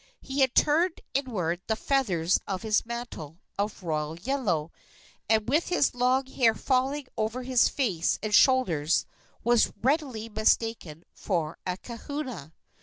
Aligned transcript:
He 0.19 0.39
had 0.39 0.55
turned 0.55 0.99
inward 1.13 1.61
the 1.67 1.75
feathers 1.75 2.39
of 2.47 2.63
his 2.63 2.87
mantle 2.87 3.37
of 3.59 3.83
royal 3.83 4.17
yellow, 4.17 4.71
and, 5.29 5.47
with 5.47 5.67
his 5.67 5.93
long 5.93 6.25
hair 6.25 6.55
falling 6.55 7.05
over 7.17 7.43
his 7.43 7.69
face 7.69 8.17
and 8.23 8.33
shoulders, 8.33 9.05
was 9.43 9.71
readily 9.83 10.27
mistaken 10.27 11.03
for 11.13 11.59
a 11.67 11.77
kahuna. 11.77 12.51